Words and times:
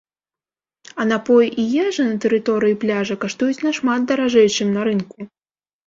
А 1.03 1.07
напоі 1.11 1.49
і 1.65 1.67
ежа 1.85 2.07
на 2.09 2.17
тэрыторыі 2.25 2.81
пляжа 2.87 3.21
каштуюць 3.27 3.61
нашмат 3.69 4.01
даражэй, 4.13 4.47
чым 4.59 4.67
на 4.77 4.81
рынку. 4.93 5.33